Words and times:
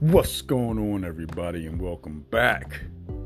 What's 0.00 0.40
going 0.40 0.78
on, 0.78 1.04
everybody, 1.04 1.66
and 1.66 1.78
welcome 1.78 2.24
back 2.30 2.80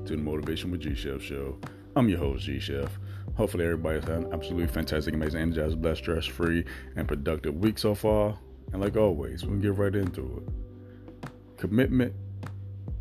to 0.07 0.17
the 0.17 0.17
Motivation 0.17 0.73
with 0.73 0.81
G 0.81 0.93
Chef 0.97 1.23
show. 1.23 1.57
I'm 1.95 2.09
your 2.09 2.19
host, 2.19 2.47
G 2.47 2.59
Chef. 2.59 2.99
Hopefully, 3.37 3.65
everybody's 3.65 4.03
had 4.03 4.25
an 4.25 4.33
absolutely 4.33 4.67
fantastic, 4.67 5.15
amazing, 5.15 5.41
energized, 5.41 5.81
blessed, 5.81 6.01
stress 6.01 6.27
free, 6.27 6.65
and 6.97 7.07
productive 7.07 7.55
week 7.55 7.79
so 7.79 7.95
far. 7.95 8.37
And 8.73 8.83
like 8.83 8.97
always, 8.97 9.45
we'll 9.45 9.61
get 9.61 9.77
right 9.77 9.95
into 9.95 10.43
it. 10.45 11.31
Commitment 11.59 12.13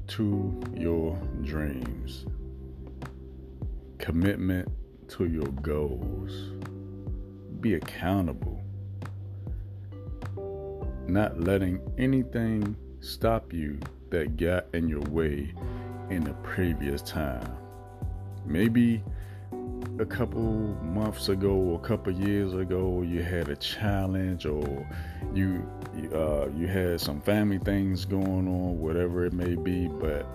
to 0.10 0.62
your 0.76 1.20
dreams, 1.42 2.28
commitment 3.98 4.70
to 5.08 5.26
your 5.26 5.48
goals. 5.48 6.52
Be 7.60 7.74
accountable, 7.74 8.62
not 11.08 11.40
letting 11.40 11.82
anything 11.98 12.76
stop 13.04 13.52
you 13.52 13.78
that 14.12 14.38
got 14.38 14.66
in 14.74 14.88
your 14.88 15.02
way 15.02 15.54
in 16.10 16.24
the 16.24 16.34
previous 16.36 17.02
time. 17.02 17.56
Maybe 18.46 19.04
a 20.00 20.06
couple 20.06 20.42
months 20.82 21.30
ago 21.30 21.52
or 21.52 21.76
a 21.76 21.88
couple 21.88 22.12
years 22.12 22.54
ago 22.54 23.04
you 23.04 23.22
had 23.22 23.50
a 23.50 23.56
challenge 23.56 24.46
or 24.46 24.88
you 25.34 25.70
uh, 26.14 26.48
you 26.58 26.66
had 26.66 27.00
some 27.00 27.22
family 27.22 27.60
things 27.60 28.04
going 28.06 28.48
on 28.48 28.80
whatever 28.80 29.24
it 29.26 29.34
may 29.34 29.54
be 29.54 29.88
but 29.88 30.26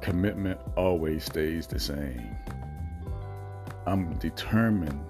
commitment 0.00 0.58
always 0.76 1.24
stays 1.24 1.66
the 1.68 1.78
same 1.78 2.36
i'm 3.86 4.12
determined 4.18 5.00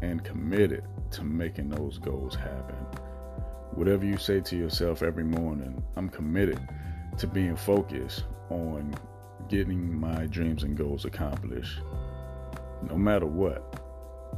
and 0.00 0.24
committed 0.24 0.84
to 1.10 1.22
making 1.22 1.68
those 1.68 1.98
goals 1.98 2.34
happen 2.34 2.86
Whatever 3.74 4.04
you 4.04 4.16
say 4.18 4.40
to 4.40 4.56
yourself 4.56 5.02
every 5.02 5.24
morning, 5.24 5.82
I'm 5.96 6.08
committed 6.08 6.60
to 7.18 7.26
being 7.26 7.56
focused 7.56 8.24
on 8.48 8.94
getting 9.48 9.98
my 9.98 10.26
dreams 10.26 10.62
and 10.62 10.76
goals 10.76 11.04
accomplished. 11.04 11.80
No 12.88 12.96
matter 12.96 13.26
what, 13.26 13.80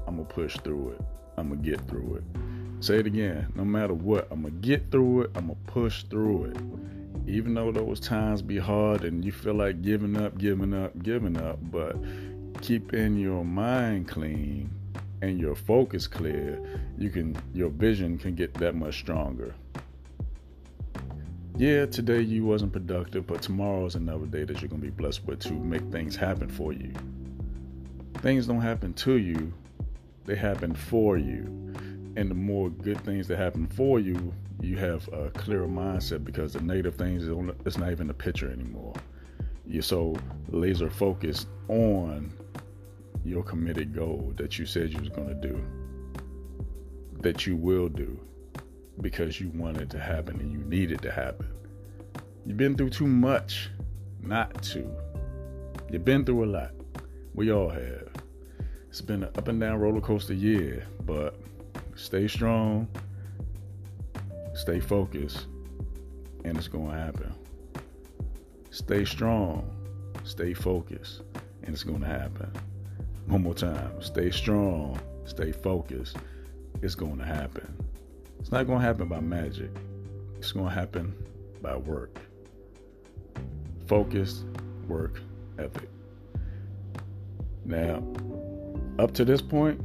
I'm 0.06 0.16
going 0.16 0.26
to 0.26 0.34
push 0.34 0.56
through 0.58 0.92
it. 0.92 1.00
I'm 1.36 1.50
going 1.50 1.62
to 1.62 1.70
get 1.70 1.86
through 1.86 2.16
it. 2.16 2.24
Say 2.82 2.98
it 2.98 3.06
again. 3.06 3.52
No 3.54 3.64
matter 3.64 3.92
what, 3.92 4.26
I'm 4.30 4.40
going 4.40 4.54
to 4.54 4.66
get 4.66 4.90
through 4.90 5.22
it. 5.22 5.30
I'm 5.34 5.48
going 5.48 5.58
to 5.66 5.72
push 5.72 6.04
through 6.04 6.44
it. 6.44 6.56
Even 7.28 7.52
though 7.52 7.72
those 7.72 8.00
times 8.00 8.40
be 8.40 8.56
hard 8.58 9.04
and 9.04 9.22
you 9.22 9.32
feel 9.32 9.54
like 9.54 9.82
giving 9.82 10.16
up, 10.16 10.38
giving 10.38 10.72
up, 10.72 11.02
giving 11.02 11.36
up, 11.36 11.58
but 11.70 11.94
keeping 12.62 13.18
your 13.18 13.44
mind 13.44 14.08
clean 14.08 14.70
and 15.22 15.38
your 15.38 15.54
focus 15.54 16.06
clear, 16.06 16.60
you 16.98 17.10
can 17.10 17.36
your 17.54 17.70
vision 17.70 18.18
can 18.18 18.34
get 18.34 18.54
that 18.54 18.74
much 18.74 18.98
stronger. 18.98 19.54
Yeah, 21.56 21.86
today 21.86 22.20
you 22.20 22.44
wasn't 22.44 22.72
productive, 22.72 23.26
but 23.26 23.40
tomorrow 23.40 23.86
is 23.86 23.94
another 23.94 24.26
day 24.26 24.44
that 24.44 24.60
you're 24.60 24.68
gonna 24.68 24.82
be 24.82 24.90
blessed 24.90 25.24
with 25.24 25.40
to 25.40 25.52
make 25.52 25.82
things 25.90 26.14
happen 26.14 26.48
for 26.48 26.72
you. 26.72 26.92
Things 28.16 28.46
don't 28.46 28.60
happen 28.60 28.92
to 28.94 29.14
you, 29.14 29.52
they 30.26 30.34
happen 30.34 30.74
for 30.74 31.16
you. 31.16 31.44
And 32.16 32.30
the 32.30 32.34
more 32.34 32.70
good 32.70 33.00
things 33.02 33.28
that 33.28 33.38
happen 33.38 33.66
for 33.66 34.00
you, 34.00 34.32
you 34.60 34.76
have 34.76 35.08
a 35.12 35.30
clearer 35.30 35.68
mindset 35.68 36.24
because 36.24 36.54
the 36.54 36.60
negative 36.60 36.96
things 36.96 37.26
it's 37.64 37.78
not 37.78 37.90
even 37.90 38.10
a 38.10 38.14
picture 38.14 38.50
anymore. 38.50 38.94
You're 39.66 39.82
so 39.82 40.16
laser 40.48 40.90
focused 40.90 41.48
on 41.68 42.32
your 43.28 43.42
committed 43.42 43.94
goal 43.94 44.32
that 44.36 44.58
you 44.58 44.66
said 44.66 44.92
you 44.92 45.00
was 45.00 45.08
going 45.08 45.28
to 45.28 45.34
do, 45.34 45.64
that 47.20 47.46
you 47.46 47.56
will 47.56 47.88
do 47.88 48.18
because 49.00 49.40
you 49.40 49.48
want 49.50 49.76
it 49.78 49.90
to 49.90 49.98
happen 49.98 50.40
and 50.40 50.52
you 50.52 50.58
need 50.58 50.90
it 50.90 51.02
to 51.02 51.10
happen. 51.10 51.48
You've 52.44 52.56
been 52.56 52.76
through 52.76 52.90
too 52.90 53.06
much 53.06 53.70
not 54.22 54.62
to. 54.64 54.90
You've 55.90 56.04
been 56.04 56.24
through 56.24 56.44
a 56.44 56.46
lot. 56.46 56.72
We 57.34 57.52
all 57.52 57.68
have. 57.68 58.08
It's 58.88 59.00
been 59.00 59.24
an 59.24 59.30
up 59.36 59.48
and 59.48 59.60
down 59.60 59.78
roller 59.78 60.00
coaster 60.00 60.32
year, 60.32 60.86
but 61.04 61.36
stay 61.96 62.28
strong, 62.28 62.88
stay 64.54 64.80
focused, 64.80 65.46
and 66.44 66.56
it's 66.56 66.68
going 66.68 66.90
to 66.90 66.96
happen. 66.96 67.34
Stay 68.70 69.04
strong, 69.04 69.70
stay 70.24 70.54
focused, 70.54 71.22
and 71.62 71.74
it's 71.74 71.82
going 71.82 72.00
to 72.00 72.06
happen. 72.06 72.50
One 73.26 73.42
more 73.42 73.54
time. 73.54 74.00
Stay 74.00 74.30
strong. 74.30 75.00
Stay 75.24 75.52
focused. 75.52 76.16
It's 76.82 76.94
going 76.94 77.18
to 77.18 77.24
happen. 77.24 77.74
It's 78.38 78.52
not 78.52 78.66
going 78.66 78.78
to 78.78 78.84
happen 78.84 79.08
by 79.08 79.20
magic. 79.20 79.70
It's 80.36 80.52
going 80.52 80.68
to 80.68 80.74
happen 80.74 81.14
by 81.60 81.76
work. 81.76 82.18
Focused 83.86 84.44
work 84.86 85.20
ethic. 85.58 85.88
Now, 87.64 88.02
up 88.98 89.12
to 89.14 89.24
this 89.24 89.42
point, 89.42 89.80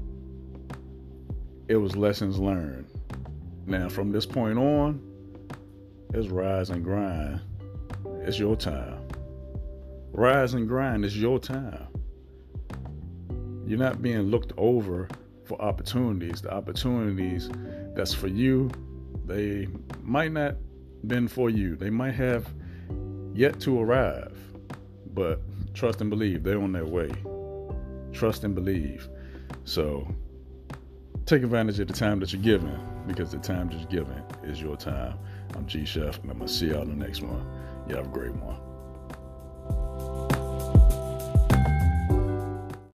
it 1.68 1.78
was 1.78 1.96
lessons 1.96 2.38
learned. 2.38 2.86
Now, 3.66 3.90
from 3.90 4.12
this 4.12 4.26
point 4.26 4.60
on, 4.60 5.02
it's 6.14 6.28
rise 6.28 6.70
and 6.70 6.84
grind. 6.84 7.42
It's 8.20 8.38
your 8.38 8.56
time. 8.56 9.08
Rise 10.12 10.54
and 10.54 10.68
grind 10.68 11.06
is 11.06 11.20
your 11.20 11.40
time. 11.40 11.88
You're 13.72 13.80
not 13.80 14.02
being 14.02 14.24
looked 14.24 14.52
over 14.58 15.08
for 15.46 15.62
opportunities. 15.62 16.42
The 16.42 16.54
opportunities 16.54 17.50
that's 17.96 18.14
for 18.14 18.28
you, 18.28 18.70
they 19.26 19.70
might 20.04 20.34
not 20.34 20.58
been 21.08 21.30
for 21.30 21.50
you. 21.50 21.78
They 21.78 21.90
might 21.90 22.12
have 22.16 22.54
yet 23.34 23.62
to 23.62 23.80
arrive. 23.80 24.38
But 25.14 25.40
trust 25.74 26.02
and 26.02 26.10
believe, 26.10 26.44
they're 26.44 26.62
on 26.62 26.74
their 26.74 26.84
way. 26.84 27.14
Trust 28.12 28.44
and 28.44 28.54
believe. 28.54 29.08
So 29.64 30.06
take 31.26 31.42
advantage 31.42 31.80
of 31.80 31.88
the 31.88 31.94
time 31.94 32.20
that 32.20 32.34
you're 32.34 32.42
given 32.42 32.78
because 33.08 33.32
the 33.32 33.38
time 33.38 33.72
you're 33.72 33.86
given 33.86 34.22
is 34.44 34.62
your 34.62 34.76
time. 34.76 35.18
I'm 35.56 35.66
G 35.66 35.86
Chef, 35.86 36.20
and 36.24 36.30
I'm 36.30 36.40
gonna 36.40 36.50
see 36.50 36.72
y'all 36.72 36.82
in 36.82 37.00
the 37.00 37.06
next 37.06 37.22
one. 37.22 37.46
You 37.88 37.96
have 37.96 38.08
a 38.08 38.10
great 38.10 38.36
one. 38.36 38.58